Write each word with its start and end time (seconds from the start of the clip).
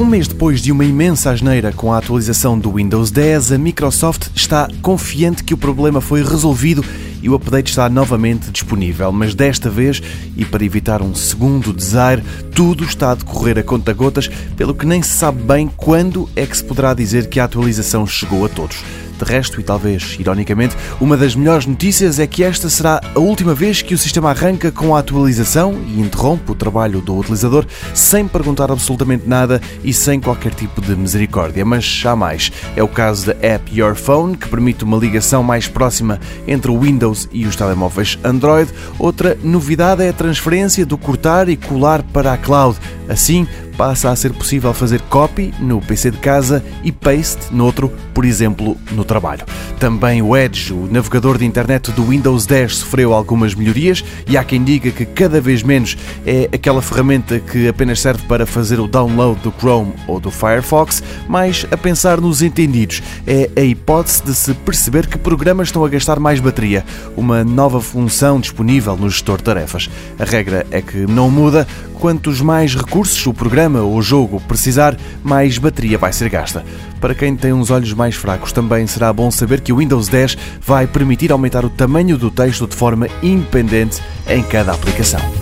mês 0.00 0.26
depois 0.26 0.62
de 0.62 0.72
uma 0.72 0.86
imensa 0.86 1.30
asneira 1.30 1.70
com 1.70 1.92
a 1.92 1.98
atualização 1.98 2.58
do 2.58 2.72
Windows 2.72 3.10
10, 3.10 3.52
a 3.52 3.58
Microsoft 3.58 4.28
está 4.34 4.66
confiante 4.80 5.44
que 5.44 5.52
o 5.52 5.56
problema 5.56 6.00
foi 6.00 6.24
resolvido 6.24 6.82
e 7.22 7.28
o 7.28 7.34
update 7.34 7.68
está 7.68 7.88
novamente 7.90 8.50
disponível, 8.50 9.12
mas 9.12 9.34
desta 9.34 9.68
vez, 9.68 10.02
e 10.34 10.44
para 10.44 10.64
evitar 10.64 11.02
um 11.02 11.14
segundo 11.14 11.72
desaire, 11.72 12.22
tudo 12.54 12.84
está 12.84 13.12
a 13.12 13.14
decorrer 13.14 13.58
a 13.58 13.62
conta-gotas, 13.62 14.28
pelo 14.56 14.74
que 14.74 14.86
nem 14.86 15.02
se 15.02 15.10
sabe 15.10 15.42
bem 15.42 15.70
quando 15.76 16.28
é 16.34 16.46
que 16.46 16.56
se 16.56 16.64
poderá 16.64 16.94
dizer 16.94 17.28
que 17.28 17.38
a 17.38 17.44
atualização 17.44 18.06
chegou 18.06 18.46
a 18.46 18.48
todos. 18.48 18.82
De 19.22 19.30
resto, 19.30 19.60
e 19.60 19.62
talvez 19.62 20.16
ironicamente, 20.18 20.76
uma 21.00 21.16
das 21.16 21.36
melhores 21.36 21.64
notícias 21.64 22.18
é 22.18 22.26
que 22.26 22.42
esta 22.42 22.68
será 22.68 23.00
a 23.14 23.20
última 23.20 23.54
vez 23.54 23.80
que 23.80 23.94
o 23.94 23.98
sistema 23.98 24.30
arranca 24.30 24.72
com 24.72 24.96
a 24.96 24.98
atualização 24.98 25.80
e 25.86 26.00
interrompe 26.00 26.50
o 26.50 26.56
trabalho 26.56 27.00
do 27.00 27.16
utilizador 27.16 27.64
sem 27.94 28.26
perguntar 28.26 28.72
absolutamente 28.72 29.28
nada 29.28 29.60
e 29.84 29.92
sem 29.92 30.20
qualquer 30.20 30.52
tipo 30.54 30.80
de 30.80 30.96
misericórdia. 30.96 31.64
Mas 31.64 32.02
há 32.04 32.16
mais. 32.16 32.50
É 32.74 32.82
o 32.82 32.88
caso 32.88 33.26
da 33.26 33.36
app 33.46 33.72
Your 33.72 33.94
Phone, 33.94 34.36
que 34.36 34.48
permite 34.48 34.82
uma 34.82 34.96
ligação 34.96 35.40
mais 35.44 35.68
próxima 35.68 36.18
entre 36.48 36.72
o 36.72 36.80
Windows 36.80 37.28
e 37.32 37.46
os 37.46 37.54
telemóveis 37.54 38.18
Android. 38.24 38.72
Outra 38.98 39.38
novidade 39.40 40.02
é 40.02 40.08
a 40.08 40.12
transferência 40.12 40.84
do 40.84 40.98
cortar 40.98 41.48
e 41.48 41.56
colar 41.56 42.02
para 42.02 42.32
a 42.32 42.36
cloud. 42.36 42.76
Assim, 43.08 43.46
passa 43.82 44.10
a 44.10 44.14
ser 44.14 44.32
possível 44.32 44.72
fazer 44.72 45.00
copy 45.00 45.52
no 45.58 45.80
PC 45.80 46.12
de 46.12 46.18
casa 46.18 46.64
e 46.84 46.92
paste 46.92 47.52
noutro, 47.52 47.92
por 48.14 48.24
exemplo, 48.24 48.76
no 48.92 49.04
trabalho. 49.04 49.44
Também 49.80 50.22
o 50.22 50.36
Edge, 50.36 50.72
o 50.72 50.86
navegador 50.88 51.36
de 51.36 51.44
internet 51.44 51.90
do 51.90 52.04
Windows 52.04 52.46
10, 52.46 52.76
sofreu 52.76 53.12
algumas 53.12 53.56
melhorias 53.56 54.04
e 54.28 54.36
há 54.36 54.44
quem 54.44 54.62
diga 54.62 54.92
que 54.92 55.04
cada 55.04 55.40
vez 55.40 55.64
menos 55.64 55.96
é 56.24 56.48
aquela 56.52 56.80
ferramenta 56.80 57.40
que 57.40 57.66
apenas 57.66 58.00
serve 58.00 58.24
para 58.28 58.46
fazer 58.46 58.78
o 58.78 58.86
download 58.86 59.40
do 59.40 59.52
Chrome 59.58 59.92
ou 60.06 60.20
do 60.20 60.30
Firefox, 60.30 61.02
mas 61.26 61.66
a 61.68 61.76
pensar 61.76 62.20
nos 62.20 62.40
entendidos. 62.40 63.02
É 63.26 63.50
a 63.56 63.62
hipótese 63.62 64.22
de 64.22 64.32
se 64.32 64.54
perceber 64.54 65.08
que 65.08 65.18
programas 65.18 65.66
estão 65.66 65.84
a 65.84 65.88
gastar 65.88 66.20
mais 66.20 66.38
bateria, 66.38 66.84
uma 67.16 67.42
nova 67.42 67.80
função 67.80 68.38
disponível 68.38 68.96
no 68.96 69.10
gestor 69.10 69.38
de 69.38 69.42
tarefas. 69.42 69.90
A 70.20 70.24
regra 70.24 70.64
é 70.70 70.80
que 70.80 70.98
não 70.98 71.28
muda, 71.28 71.66
quantos 72.02 72.40
mais 72.40 72.74
recursos 72.74 73.24
o 73.28 73.32
programa 73.32 73.80
ou 73.80 73.94
o 73.94 74.02
jogo 74.02 74.40
precisar, 74.48 74.96
mais 75.22 75.56
bateria 75.56 75.96
vai 75.96 76.12
ser 76.12 76.28
gasta. 76.28 76.64
Para 77.00 77.14
quem 77.14 77.36
tem 77.36 77.52
uns 77.52 77.70
olhos 77.70 77.92
mais 77.92 78.16
fracos, 78.16 78.50
também 78.50 78.88
será 78.88 79.12
bom 79.12 79.30
saber 79.30 79.60
que 79.60 79.72
o 79.72 79.76
Windows 79.76 80.08
10 80.08 80.36
vai 80.60 80.84
permitir 80.88 81.30
aumentar 81.30 81.64
o 81.64 81.70
tamanho 81.70 82.18
do 82.18 82.28
texto 82.28 82.66
de 82.66 82.74
forma 82.74 83.06
independente 83.22 84.02
em 84.26 84.42
cada 84.42 84.72
aplicação. 84.72 85.41